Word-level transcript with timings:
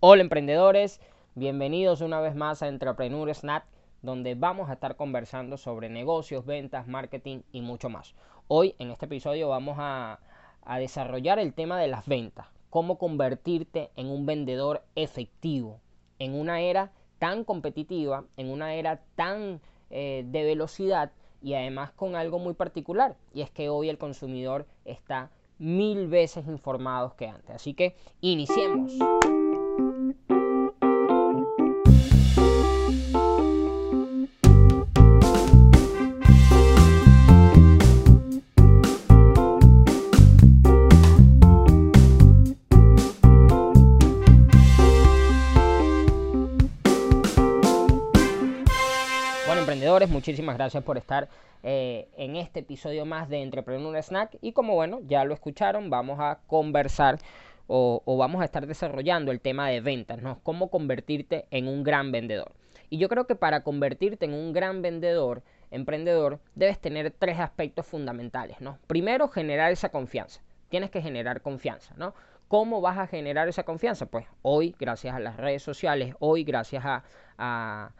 Hola 0.00 0.20
emprendedores, 0.20 1.00
bienvenidos 1.34 2.02
una 2.02 2.20
vez 2.20 2.34
más 2.34 2.62
a 2.62 2.68
Entrepreneur 2.68 3.34
Snap, 3.34 3.64
donde 4.02 4.34
vamos 4.34 4.68
a 4.68 4.74
estar 4.74 4.94
conversando 4.94 5.56
sobre 5.56 5.88
negocios, 5.88 6.44
ventas, 6.44 6.86
marketing 6.86 7.40
y 7.50 7.62
mucho 7.62 7.88
más. 7.88 8.14
Hoy 8.46 8.74
en 8.78 8.90
este 8.90 9.06
episodio 9.06 9.48
vamos 9.48 9.78
a, 9.80 10.20
desarrollar 10.78 11.38
el 11.38 11.54
tema 11.54 11.80
de 11.80 11.88
las 11.88 12.06
ventas, 12.06 12.46
cómo 12.68 12.98
convertirte 12.98 13.88
en 13.96 14.08
un 14.08 14.26
vendedor 14.26 14.82
efectivo 14.96 15.80
en 16.18 16.34
una 16.34 16.60
era 16.60 16.92
tan 17.18 17.44
competitiva, 17.44 18.24
en 18.36 18.50
una 18.50 18.74
era 18.74 19.00
tan 19.14 19.62
eh, 19.88 20.24
de 20.26 20.44
velocidad 20.44 21.10
y 21.40 21.54
además 21.54 21.92
con 21.92 22.16
algo 22.16 22.38
muy 22.38 22.52
particular, 22.52 23.16
y 23.32 23.40
es 23.40 23.50
que 23.50 23.70
hoy 23.70 23.88
el 23.88 23.96
consumidor 23.96 24.66
está 24.84 25.30
mil 25.58 26.06
veces 26.08 26.46
informado 26.48 27.16
que 27.16 27.28
antes. 27.28 27.48
Así 27.48 27.72
que 27.72 27.96
iniciemos. 28.20 28.92
Muchísimas 50.04 50.56
gracias 50.56 50.84
por 50.84 50.98
estar 50.98 51.28
eh, 51.62 52.08
en 52.18 52.36
este 52.36 52.60
episodio 52.60 53.06
más 53.06 53.30
de 53.30 53.40
Entrepreneur 53.40 53.96
Snack. 54.02 54.36
Y 54.42 54.52
como 54.52 54.74
bueno, 54.74 55.00
ya 55.06 55.24
lo 55.24 55.32
escucharon, 55.32 55.88
vamos 55.88 56.18
a 56.20 56.38
conversar 56.46 57.18
o, 57.66 58.02
vamos 58.18 58.42
a 58.42 58.44
estar 58.44 58.66
desarrollando 58.66 59.32
el 59.32 59.40
tema 59.40 59.70
de 59.70 59.80
ventas, 59.80 60.20
¿no? 60.20 60.38
Cómo 60.42 60.68
convertirte 60.68 61.46
en 61.50 61.66
un 61.66 61.82
gran 61.82 62.12
vendedor. 62.12 62.52
Y 62.90 62.98
yo 62.98 63.08
creo 63.08 63.26
que 63.26 63.34
para 63.34 63.62
convertirte 63.62 64.26
en 64.26 64.34
un 64.34 64.52
gran 64.52 64.82
vendedor, 64.82 65.42
emprendedor, 65.70 66.40
debes 66.54 66.78
tener 66.78 67.10
tres 67.10 67.40
aspectos 67.40 67.86
fundamentales, 67.86 68.60
¿no? 68.60 68.78
Primero, 68.86 69.28
generar 69.28 69.72
esa 69.72 69.88
confianza. 69.88 70.42
Tienes 70.68 70.90
que 70.90 71.00
generar 71.00 71.40
confianza, 71.40 71.94
¿no? 71.96 72.14
¿Cómo 72.48 72.80
vas 72.80 72.98
a 72.98 73.06
generar 73.06 73.48
esa 73.48 73.64
confianza? 73.64 74.06
Pues 74.06 74.26
hoy, 74.42 74.76
gracias 74.78 75.16
a 75.16 75.20
las 75.20 75.36
redes 75.38 75.62
sociales, 75.62 76.14
hoy, 76.20 76.44
gracias 76.44 76.84
a 76.84 77.02
a 77.38 77.90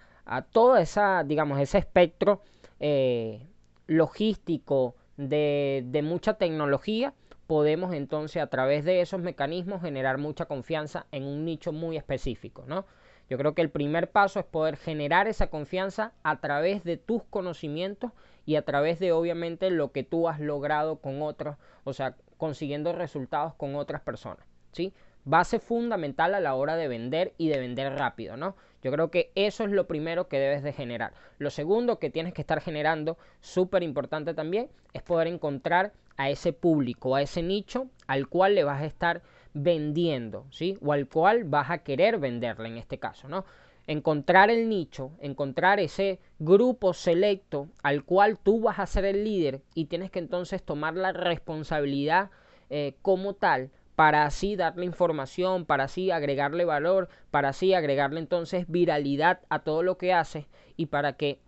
todo 0.51 0.77
esa, 0.77 1.25
digamos, 1.25 1.61
ese 1.61 1.79
espectro 1.79 2.43
eh, 2.81 3.47
logístico 3.87 4.95
de, 5.17 5.85
de 5.87 6.03
mucha 6.03 6.35
tecnología, 6.35 7.15
podemos 7.47 7.95
entonces 7.95 8.43
a 8.43 8.49
través 8.49 8.85
de 8.85 9.01
esos 9.01 9.21
mecanismos 9.21 9.83
generar 9.83 10.19
mucha 10.19 10.47
confianza 10.47 11.07
en 11.13 11.25
un 11.25 11.45
nicho 11.45 11.73
muy 11.73 11.97
específico, 11.97 12.65
¿no? 12.67 12.85
Yo 13.29 13.39
creo 13.39 13.55
que 13.55 13.63
el 13.63 13.71
primer 13.71 14.11
paso 14.11 14.39
es 14.39 14.47
poder 14.47 14.77
generar 14.77 15.27
esa 15.27 15.49
confianza 15.49 16.13
a 16.23 16.41
través 16.41 16.85
de 16.85 16.97
tus 16.97 17.25
conocimientos 17.25 18.13
y 18.45 18.55
a 18.55 18.63
través 18.63 19.01
de 19.01 19.13
obviamente 19.13 19.71
lo 19.71 19.91
que 19.91 20.05
tú 20.05 20.29
has 20.29 20.39
logrado 20.39 20.97
con 20.97 21.23
otros, 21.23 21.57
o 21.83 21.93
sea, 21.93 22.15
consiguiendo 22.37 22.93
resultados 22.93 23.55
con 23.55 23.75
otras 23.75 24.03
personas, 24.03 24.47
¿sí? 24.73 24.93
Base 25.27 25.59
fundamental 25.59 26.35
a 26.35 26.41
la 26.41 26.55
hora 26.55 26.77
de 26.77 26.87
vender 26.87 27.35
y 27.37 27.49
de 27.49 27.59
vender 27.59 27.93
rápido, 27.93 28.37
¿no? 28.37 28.55
Yo 28.81 28.93
creo 28.93 29.11
que 29.11 29.33
eso 29.35 29.65
es 29.65 29.73
lo 29.73 29.89
primero 29.89 30.29
que 30.29 30.39
debes 30.39 30.63
de 30.63 30.73
generar. 30.73 31.13
Lo 31.39 31.51
segundo 31.51 31.99
que 31.99 32.11
tienes 32.11 32.33
que 32.33 32.43
estar 32.43 32.61
generando, 32.61 33.19
súper 33.41 33.83
importante 33.83 34.35
también, 34.35 34.69
es 34.93 35.03
poder 35.03 35.27
encontrar 35.27 35.93
a 36.17 36.31
ese 36.31 36.53
público, 36.53 37.17
a 37.17 37.23
ese 37.23 37.43
nicho 37.43 37.89
al 38.07 38.29
cual 38.29 38.55
le 38.55 38.63
vas 38.63 38.81
a 38.81 38.87
estar 38.87 39.23
vendiendo, 39.53 40.47
¿sí? 40.51 40.79
O 40.81 40.93
al 40.93 41.09
cual 41.09 41.43
vas 41.43 41.71
a 41.71 41.79
querer 41.79 42.19
venderle 42.19 42.69
en 42.69 42.77
este 42.79 42.99
caso, 42.99 43.29
¿no? 43.29 43.45
Encontrar 43.89 44.51
el 44.51 44.69
nicho, 44.69 45.11
encontrar 45.21 45.81
ese 45.81 46.21
grupo 46.39 46.95
selecto 46.95 47.67
al 47.83 48.05
cual 48.05 48.39
tú 48.39 48.61
vas 48.61 48.79
a 48.79 48.87
ser 48.87 49.05
el 49.05 49.25
líder 49.25 49.63
y 49.75 49.87
tienes 49.87 50.13
que 50.13 50.21
entonces 50.21 50.63
tomar 50.63 50.95
la 50.95 51.11
responsabilidad 51.13 52.31
eh, 52.71 52.95
como 53.03 53.35
tal 53.35 53.71
para 53.97 54.27
así 54.27 54.57
darle 54.57 54.85
información, 54.85 55.65
para 55.65 55.85
así 55.85 56.11
agregarle 56.11 56.67
valor, 56.67 57.09
para 57.31 57.49
así 57.49 57.73
agregarle 57.75 58.21
entonces 58.21 58.67
viralidad 58.69 59.41
a 59.49 59.61
todo 59.61 59.83
lo 59.83 59.97
que 59.97 60.13
haces 60.13 60.47
y 60.77 60.87
para 60.87 61.15
que 61.15 61.41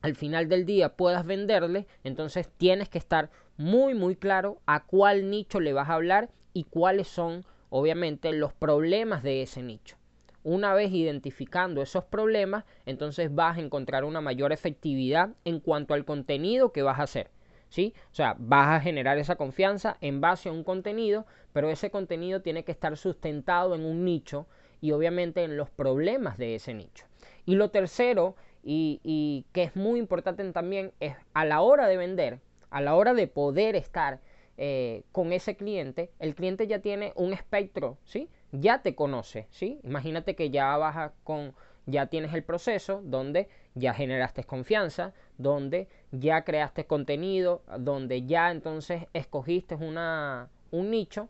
al 0.00 0.14
final 0.14 0.48
del 0.48 0.64
día 0.64 0.96
puedas 0.96 1.26
venderle, 1.26 1.86
entonces 2.04 2.48
tienes 2.56 2.88
que 2.88 2.98
estar 2.98 3.28
muy 3.56 3.94
muy 3.94 4.16
claro 4.16 4.60
a 4.66 4.84
cuál 4.84 5.30
nicho 5.30 5.60
le 5.60 5.72
vas 5.72 5.90
a 5.90 5.94
hablar 5.94 6.30
y 6.54 6.64
cuáles 6.64 7.08
son 7.08 7.44
obviamente 7.68 8.32
los 8.32 8.52
problemas 8.54 9.22
de 9.22 9.42
ese 9.42 9.62
nicho. 9.62 9.96
Una 10.42 10.72
vez 10.72 10.92
identificando 10.92 11.82
esos 11.82 12.04
problemas, 12.04 12.64
entonces 12.86 13.34
vas 13.34 13.58
a 13.58 13.60
encontrar 13.60 14.04
una 14.04 14.22
mayor 14.22 14.52
efectividad 14.52 15.30
en 15.44 15.60
cuanto 15.60 15.92
al 15.92 16.06
contenido 16.06 16.72
que 16.72 16.82
vas 16.82 16.98
a 16.98 17.02
hacer. 17.02 17.30
¿Sí? 17.70 17.94
O 18.12 18.14
sea, 18.14 18.36
vas 18.38 18.68
a 18.68 18.80
generar 18.80 19.16
esa 19.16 19.36
confianza 19.36 19.96
en 20.02 20.20
base 20.20 20.50
a 20.50 20.52
un 20.52 20.64
contenido, 20.64 21.24
pero 21.52 21.70
ese 21.70 21.90
contenido 21.90 22.42
tiene 22.42 22.64
que 22.64 22.72
estar 22.72 22.96
sustentado 22.96 23.74
en 23.74 23.84
un 23.84 24.04
nicho 24.04 24.46
y 24.82 24.92
obviamente 24.92 25.44
en 25.44 25.56
los 25.56 25.70
problemas 25.70 26.36
de 26.36 26.56
ese 26.56 26.74
nicho. 26.74 27.06
Y 27.46 27.54
lo 27.54 27.70
tercero, 27.70 28.36
y, 28.62 29.46
que 29.52 29.62
es 29.62 29.76
muy 29.76 29.98
importante 29.98 30.44
también, 30.52 30.92
es 31.00 31.14
a 31.32 31.44
la 31.44 31.62
hora 31.62 31.86
de 31.86 31.96
vender, 31.96 32.40
a 32.70 32.80
la 32.80 32.94
hora 32.94 33.14
de 33.14 33.26
poder 33.26 33.76
estar 33.76 34.20
eh, 34.58 35.04
con 35.12 35.32
ese 35.32 35.56
cliente, 35.56 36.10
el 36.18 36.34
cliente 36.34 36.66
ya 36.66 36.80
tiene 36.80 37.12
un 37.16 37.32
espectro, 37.32 37.96
¿sí? 38.04 38.28
Ya 38.52 38.82
te 38.82 38.94
conoce, 38.94 39.46
¿sí? 39.50 39.80
Imagínate 39.84 40.34
que 40.34 40.50
ya 40.50 40.76
vas 40.76 41.12
con, 41.24 41.54
ya 41.90 42.06
tienes 42.06 42.32
el 42.34 42.42
proceso 42.42 43.00
donde 43.04 43.48
ya 43.74 43.94
generaste 43.94 44.44
confianza, 44.44 45.12
donde 45.38 45.88
ya 46.10 46.42
creaste 46.42 46.86
contenido, 46.86 47.62
donde 47.78 48.26
ya 48.26 48.50
entonces 48.50 49.06
escogiste 49.12 49.74
una, 49.74 50.48
un 50.70 50.90
nicho 50.90 51.28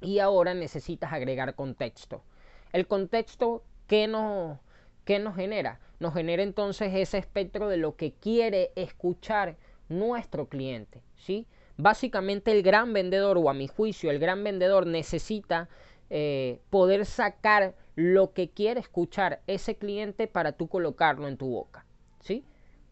y 0.00 0.18
ahora 0.18 0.54
necesitas 0.54 1.12
agregar 1.12 1.54
contexto. 1.54 2.22
El 2.72 2.86
contexto, 2.86 3.62
¿qué 3.86 4.06
nos, 4.06 4.58
qué 5.04 5.18
nos 5.18 5.36
genera? 5.36 5.80
Nos 5.98 6.14
genera 6.14 6.42
entonces 6.42 6.94
ese 6.94 7.18
espectro 7.18 7.68
de 7.68 7.76
lo 7.76 7.96
que 7.96 8.12
quiere 8.12 8.72
escuchar 8.76 9.56
nuestro 9.88 10.48
cliente, 10.48 11.02
¿sí? 11.16 11.46
Básicamente 11.76 12.52
el 12.52 12.62
gran 12.62 12.92
vendedor, 12.92 13.38
o 13.38 13.48
a 13.48 13.54
mi 13.54 13.66
juicio, 13.66 14.10
el 14.10 14.18
gran 14.18 14.44
vendedor 14.44 14.86
necesita 14.86 15.68
eh, 16.10 16.60
poder 16.70 17.06
sacar 17.06 17.74
lo 17.94 18.32
que 18.32 18.50
quiere 18.50 18.80
escuchar 18.80 19.40
ese 19.46 19.76
cliente 19.76 20.26
para 20.26 20.52
tú 20.52 20.68
colocarlo 20.68 21.28
en 21.28 21.36
tu 21.36 21.48
boca, 21.50 21.86
¿sí? 22.20 22.44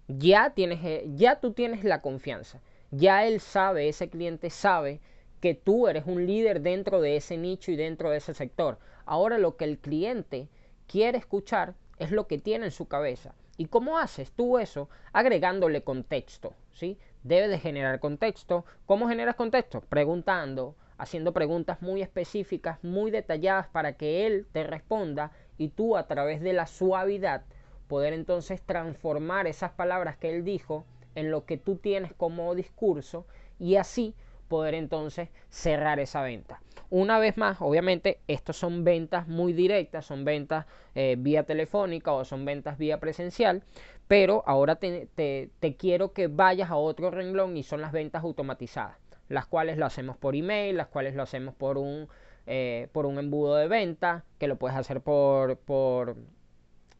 Ya 0.06 0.50
tienes, 0.50 0.84
eh, 0.84 1.04
ya 1.14 1.40
tú 1.40 1.52
tienes 1.52 1.84
la 1.84 2.00
confianza, 2.00 2.60
ya 2.90 3.26
él 3.26 3.40
sabe, 3.40 3.88
ese 3.88 4.08
cliente 4.08 4.50
sabe 4.50 5.00
que 5.40 5.54
tú 5.54 5.88
eres 5.88 6.04
un 6.06 6.26
líder 6.26 6.60
dentro 6.60 7.00
de 7.00 7.16
ese 7.16 7.36
nicho 7.36 7.70
y 7.70 7.76
dentro 7.76 8.10
de 8.10 8.18
ese 8.18 8.34
sector. 8.34 8.78
Ahora 9.04 9.38
lo 9.38 9.56
que 9.56 9.64
el 9.64 9.78
cliente 9.78 10.48
quiere 10.86 11.18
escuchar 11.18 11.74
es 11.98 12.10
lo 12.10 12.26
que 12.26 12.38
tiene 12.38 12.66
en 12.66 12.72
su 12.72 12.86
cabeza. 12.86 13.34
¿Y 13.56 13.66
cómo 13.66 13.98
haces 13.98 14.30
tú 14.30 14.58
eso? 14.58 14.88
Agregándole 15.12 15.82
contexto, 15.82 16.54
¿sí? 16.72 16.98
Debe 17.24 17.48
de 17.48 17.58
generar 17.58 17.98
contexto. 17.98 18.64
¿Cómo 18.86 19.08
generas 19.08 19.34
contexto? 19.34 19.80
Preguntando, 19.80 20.76
haciendo 20.98 21.32
preguntas 21.32 21.80
muy 21.80 22.02
específicas, 22.02 22.82
muy 22.82 23.10
detalladas 23.10 23.68
para 23.68 23.94
que 23.94 24.26
él 24.26 24.46
te 24.52 24.64
responda 24.64 25.32
y 25.56 25.68
tú 25.68 25.96
a 25.96 26.06
través 26.06 26.40
de 26.40 26.52
la 26.52 26.66
suavidad 26.66 27.44
poder 27.86 28.12
entonces 28.12 28.60
transformar 28.60 29.46
esas 29.46 29.70
palabras 29.72 30.16
que 30.16 30.34
él 30.34 30.44
dijo 30.44 30.84
en 31.14 31.30
lo 31.30 31.46
que 31.46 31.56
tú 31.56 31.76
tienes 31.76 32.12
como 32.12 32.54
discurso 32.54 33.26
y 33.58 33.76
así 33.76 34.14
poder 34.48 34.74
entonces 34.74 35.28
cerrar 35.50 36.00
esa 36.00 36.22
venta. 36.22 36.60
Una 36.90 37.18
vez 37.18 37.36
más, 37.36 37.58
obviamente, 37.60 38.20
estos 38.28 38.56
son 38.56 38.82
ventas 38.82 39.28
muy 39.28 39.52
directas, 39.52 40.06
son 40.06 40.24
ventas 40.24 40.66
eh, 40.94 41.16
vía 41.18 41.42
telefónica 41.44 42.12
o 42.12 42.24
son 42.24 42.44
ventas 42.44 42.78
vía 42.78 42.98
presencial, 42.98 43.62
pero 44.06 44.42
ahora 44.46 44.76
te, 44.76 45.08
te 45.14 45.76
quiero 45.76 46.12
que 46.12 46.28
vayas 46.28 46.70
a 46.70 46.76
otro 46.76 47.10
renglón 47.10 47.56
y 47.56 47.62
son 47.62 47.82
las 47.82 47.92
ventas 47.92 48.22
automatizadas 48.24 48.96
las 49.28 49.46
cuales 49.46 49.78
lo 49.78 49.86
hacemos 49.86 50.16
por 50.16 50.34
email, 50.34 50.76
las 50.76 50.88
cuales 50.88 51.14
lo 51.14 51.22
hacemos 51.22 51.54
por 51.54 51.78
un, 51.78 52.08
eh, 52.46 52.88
por 52.92 53.06
un 53.06 53.18
embudo 53.18 53.56
de 53.56 53.68
venta, 53.68 54.24
que 54.38 54.48
lo 54.48 54.56
puedes 54.56 54.76
hacer 54.76 55.00
por, 55.00 55.58
por, 55.58 56.16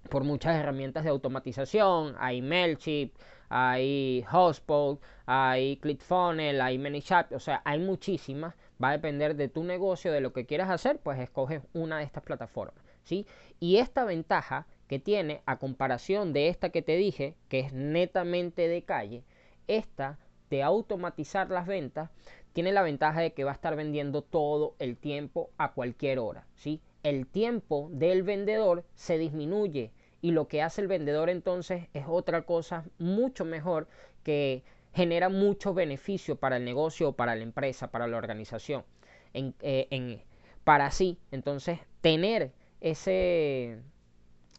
por 0.09 0.25
muchas 0.25 0.57
herramientas 0.57 1.05
de 1.05 1.11
automatización, 1.11 2.15
hay 2.19 2.43
MailChimp, 2.43 3.15
hay 3.49 4.25
Hotspot, 4.31 5.01
hay 5.27 5.77
ClickFunnels, 5.79 6.61
hay 6.61 6.79
ManyChat, 6.79 7.33
o 7.33 7.41
sea, 7.41 7.63
hay 7.65 7.79
muchísimas, 7.79 8.55
va 8.83 8.91
a 8.91 8.93
depender 8.93 9.37
de 9.37 9.49
tu 9.49 9.65
negocio, 9.65 10.13
de 10.13 10.21
lo 10.21 10.33
que 10.33 10.47
quieras 10.47 10.71
hacer, 10.71 10.99
pues 10.99 11.19
escoges 11.19 11.63
una 11.73 11.99
de 11.99 12.05
estas 12.05 12.23
plataformas, 12.23 12.83
¿sí? 13.05 13.27
Y 13.61 13.77
esta 13.77 14.05
ventaja 14.05 14.67
que 14.87 14.99
tiene 14.99 15.43
a 15.47 15.59
comparación 15.59 16.33
de 16.33 16.49
esta 16.49 16.71
que 16.71 16.83
te 16.83 16.97
dije, 16.97 17.35
que 17.49 17.61
es 17.61 17.73
netamente 17.73 18.69
de 18.69 18.83
calle, 18.83 19.25
esta 19.67 20.19
de 20.51 20.63
automatizar 20.63 21.51
las 21.51 21.67
ventas, 21.67 22.11
tiene 22.53 22.73
la 22.73 22.83
ventaja 22.83 23.21
de 23.21 23.33
que 23.33 23.45
va 23.45 23.53
a 23.53 23.55
estar 23.55 23.77
vendiendo 23.77 24.23
todo 24.23 24.75
el 24.79 24.97
tiempo 24.97 25.51
a 25.59 25.73
cualquier 25.73 26.19
hora, 26.19 26.47
¿sí? 26.55 26.81
el 27.03 27.27
tiempo 27.27 27.89
del 27.93 28.23
vendedor 28.23 28.85
se 28.95 29.19
disminuye 29.19 29.93
y 30.21 30.33
lo 30.33 30.49
que 30.49 30.63
hace 30.63 30.81
el 30.81 30.89
vendedor 30.89 31.31
entonces 31.31 31.89
es 31.95 32.05
otra 32.09 32.43
cosa 32.43 32.85
mucho 32.99 33.45
mejor 33.45 33.89
que 34.25 34.65
genera 34.93 35.29
mucho 35.29 35.75
beneficio 35.75 36.37
para 36.37 36.57
el 36.57 36.65
negocio, 36.65 37.13
para 37.13 37.37
la 37.37 37.43
empresa, 37.43 37.91
para 37.91 38.07
la 38.07 38.17
organización. 38.17 38.85
En, 39.33 39.55
eh, 39.61 40.25
para 40.65 40.87
así, 40.87 41.19
entonces, 41.31 41.79
tener 42.01 42.53
ese, 42.81 43.79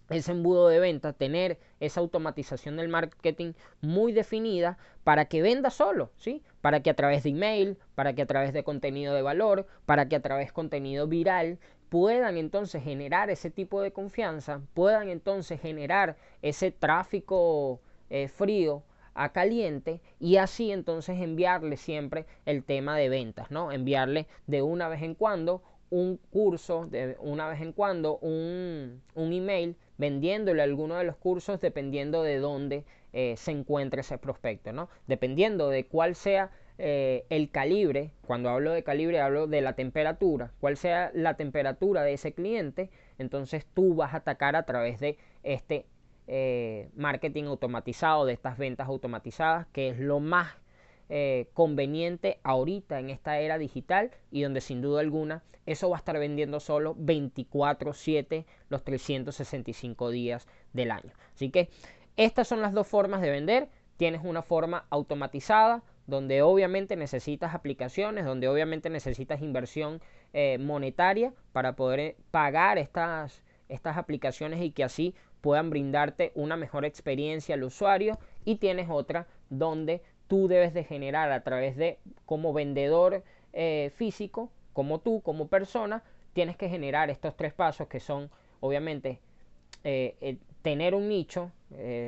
ese 0.09 0.31
embudo 0.31 0.67
de 0.67 0.79
venta, 0.79 1.13
tener 1.13 1.59
esa 1.79 2.00
automatización 2.00 2.77
del 2.77 2.89
marketing 2.89 3.53
muy 3.81 4.11
definida 4.11 4.77
para 5.03 5.25
que 5.25 5.41
venda 5.41 5.69
solo, 5.69 6.11
¿sí? 6.17 6.44
Para 6.61 6.81
que 6.81 6.89
a 6.89 6.95
través 6.95 7.23
de 7.23 7.29
email, 7.29 7.77
para 7.95 8.13
que 8.13 8.21
a 8.21 8.25
través 8.25 8.53
de 8.53 8.63
contenido 8.63 9.13
de 9.13 9.21
valor, 9.21 9.65
para 9.85 10.07
que 10.07 10.15
a 10.15 10.21
través 10.21 10.47
de 10.47 10.53
contenido 10.53 11.07
viral 11.07 11.59
puedan 11.89 12.38
entonces 12.38 12.83
generar 12.83 13.29
ese 13.29 13.50
tipo 13.50 13.81
de 13.81 13.91
confianza, 13.91 14.61
puedan 14.73 15.09
entonces 15.09 15.59
generar 15.59 16.17
ese 16.41 16.71
tráfico 16.71 17.81
eh, 18.09 18.27
frío 18.27 18.83
a 19.15 19.29
caliente 19.33 20.00
y 20.19 20.38
así 20.38 20.71
entonces 20.71 21.19
enviarle 21.19 21.77
siempre 21.77 22.25
el 22.45 22.63
tema 22.63 22.95
de 22.95 23.09
ventas, 23.09 23.51
¿no? 23.51 23.71
Enviarle 23.71 24.27
de 24.47 24.62
una 24.62 24.88
vez 24.88 25.01
en 25.01 25.15
cuando 25.15 25.62
un 25.89 26.17
curso, 26.31 26.85
de 26.85 27.17
una 27.19 27.50
vez 27.50 27.62
en 27.62 27.73
cuando 27.73 28.17
un, 28.19 29.01
un 29.15 29.33
email 29.33 29.75
vendiéndole 30.00 30.63
alguno 30.63 30.96
de 30.96 31.04
los 31.04 31.18
cursos 31.18 31.62
dependiendo 31.62 32.24
de 32.24 32.40
dónde 32.40 32.86
eh, 33.13 33.36
se 33.38 33.51
encuentre 33.51 34.01
ese 34.01 34.18
prospecto, 34.18 34.72
¿no? 34.74 34.90
Dependiendo 35.06 35.69
de 35.69 35.86
cuál 35.86 36.16
sea 36.16 36.50
eh, 36.80 37.25
el 37.30 37.51
calibre, 37.51 38.12
cuando 38.25 38.50
hablo 38.50 38.72
de 38.72 38.84
calibre 38.84 39.19
hablo 39.19 39.46
de 39.46 39.62
la 39.62 39.74
temperatura, 39.74 40.51
cuál 40.62 40.78
sea 40.78 41.12
la 41.13 41.36
temperatura 41.36 42.04
de 42.04 42.13
ese 42.13 42.34
cliente, 42.34 42.90
entonces 43.18 43.66
tú 43.74 43.94
vas 43.96 44.13
a 44.13 44.18
atacar 44.18 44.56
a 44.56 44.63
través 44.63 45.00
de 45.01 45.18
este 45.44 45.86
eh, 46.28 46.90
marketing 46.96 47.46
automatizado, 47.46 48.25
de 48.25 48.34
estas 48.34 48.57
ventas 48.57 48.88
automatizadas, 48.88 49.68
que 49.74 49.90
es 49.90 50.00
lo 50.00 50.22
más 50.22 50.56
eh, 51.09 51.50
conveniente 51.53 52.39
ahorita 52.44 53.00
en 53.00 53.09
esta 53.09 53.39
era 53.39 53.57
digital 53.57 54.11
y 54.31 54.44
donde 54.44 54.61
sin 54.61 54.81
duda 54.81 55.01
alguna 55.01 55.44
eso 55.65 55.89
va 55.89 55.97
a 55.97 56.00
estar 56.00 56.17
vendiendo 56.17 56.59
solo 56.59 56.95
24/7 56.95 58.45
los 58.69 58.83
365 58.83 60.09
días 60.09 60.47
del 60.73 60.91
año. 60.91 61.11
Así 61.33 61.51
que 61.51 61.69
estas 62.17 62.47
son 62.47 62.61
las 62.61 62.73
dos 62.73 62.88
formas 62.88 63.21
de 63.21 63.29
vender. 63.29 63.69
Tienes 63.97 64.21
una 64.23 64.41
forma 64.41 64.85
automatizada 64.89 65.83
donde 66.07 66.41
obviamente 66.41 66.95
necesitas 66.95 67.53
aplicaciones, 67.53 68.25
donde 68.25 68.47
obviamente 68.47 68.89
necesitas 68.89 69.41
inversión 69.41 70.01
eh, 70.33 70.57
monetaria 70.57 71.33
para 71.53 71.75
poder 71.75 72.00
eh, 72.00 72.17
pagar 72.31 72.77
estas, 72.77 73.44
estas 73.67 73.97
aplicaciones 73.97 74.62
y 74.62 74.71
que 74.71 74.83
así 74.83 75.13
puedan 75.41 75.69
brindarte 75.69 76.31
una 76.35 76.57
mejor 76.57 76.83
experiencia 76.83 77.55
al 77.55 77.63
usuario 77.63 78.17
y 78.44 78.55
tienes 78.55 78.89
otra 78.89 79.27
donde 79.50 80.01
tú 80.29 80.47
debes 80.47 80.73
de 80.73 80.85
generar 80.85 81.31
a 81.31 81.43
través 81.43 81.75
de 81.75 81.97
como 82.25 82.53
vendedor 82.53 83.23
eh, 83.51 83.91
físico, 83.95 84.49
como 84.73 84.99
tú, 84.99 85.21
como 85.21 85.47
persona, 85.47 86.03
tienes 86.33 86.55
que 86.55 86.69
generar 86.69 87.09
estos 87.09 87.35
tres 87.35 87.51
pasos 87.51 87.87
que 87.87 87.99
son 87.99 88.29
obviamente 88.61 89.19
eh, 89.83 90.15
eh, 90.21 90.37
tener 90.61 90.95
un 90.95 91.09
nicho, 91.09 91.51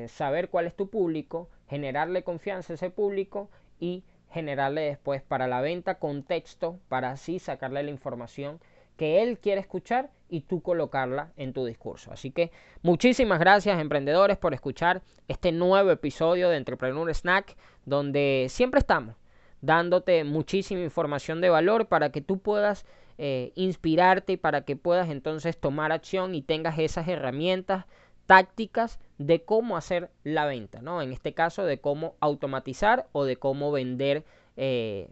saber 0.08 0.50
cuál 0.50 0.68
es 0.68 0.76
tu 0.76 0.90
público, 0.90 1.50
generarle 1.70 2.24
confianza 2.24 2.74
a 2.74 2.76
ese 2.76 2.90
público 2.90 3.50
y 3.80 4.04
generarle 4.32 4.82
después 4.82 5.22
para 5.22 5.48
la 5.48 5.62
venta 5.62 5.96
contexto 5.96 6.80
para 6.90 7.12
así 7.12 7.40
sacarle 7.40 7.84
la 7.84 7.92
información 7.92 8.60
que 9.02 9.24
él 9.24 9.40
quiere 9.40 9.60
escuchar 9.60 10.12
y 10.30 10.42
tú 10.42 10.62
colocarla 10.62 11.32
en 11.36 11.54
tu 11.54 11.66
discurso. 11.66 12.12
Así 12.12 12.30
que 12.30 12.52
muchísimas 12.84 13.40
gracias 13.40 13.82
emprendedores 13.82 14.38
por 14.38 14.54
escuchar 14.54 15.02
este 15.28 15.52
nuevo 15.52 15.90
episodio 15.90 16.50
de 16.50 16.58
Entrepreneur 16.58 17.12
Snack 17.12 17.58
donde 17.84 18.46
siempre 18.48 18.80
estamos 18.80 19.16
dándote 19.60 20.24
muchísima 20.24 20.82
información 20.82 21.42
de 21.42 21.50
valor 21.50 21.88
para 21.88 22.12
que 22.12 22.22
tú 22.22 22.38
puedas 22.38 22.86
eh, 23.18 23.52
inspirarte 23.56 24.34
y 24.34 24.38
para 24.38 24.66
que 24.66 24.76
puedas 24.76 25.10
entonces 25.10 25.58
tomar 25.58 25.92
acción 25.92 26.36
y 26.36 26.44
tengas 26.44 26.78
esas 26.78 27.08
herramientas 27.08 27.86
tácticas 28.28 29.00
de 29.18 29.44
cómo 29.44 29.78
hacer 29.78 30.12
la 30.24 30.46
venta, 30.46 30.84
¿no? 30.84 31.02
En 31.02 31.12
este 31.12 31.34
caso 31.34 31.66
de 31.66 31.80
cómo 31.80 32.14
automatizar 32.20 33.08
o 33.14 33.24
de 33.24 33.38
cómo 33.38 33.72
vender 33.72 34.26
eh, 34.58 35.10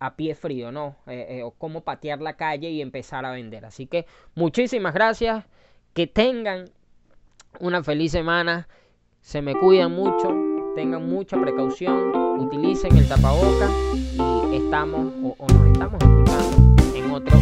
a 0.00 0.16
pie 0.16 0.34
frío, 0.34 0.72
¿no? 0.72 0.96
Eh, 1.06 1.42
o 1.44 1.52
cómo 1.52 1.82
patear 1.82 2.20
la 2.20 2.36
calle 2.36 2.70
y 2.70 2.82
empezar 2.82 3.24
a 3.24 3.30
vender. 3.30 3.64
Así 3.64 3.86
que 3.86 4.06
muchísimas 4.34 4.94
gracias, 4.94 5.44
que 5.94 6.06
tengan 6.08 6.64
una 7.60 7.84
feliz 7.84 8.10
semana, 8.10 8.68
se 9.20 9.42
me 9.42 9.54
cuidan 9.54 9.92
mucho 9.92 10.50
tengan 10.74 11.08
mucha 11.08 11.40
precaución, 11.40 12.14
utilicen 12.38 12.96
el 12.96 13.08
tapaboca 13.08 13.68
y 13.92 14.56
estamos 14.56 15.12
o, 15.22 15.34
o 15.38 15.46
nos 15.48 15.66
estamos 15.66 16.02
escuchando 16.02 16.96
en 16.96 17.10
otro 17.10 17.38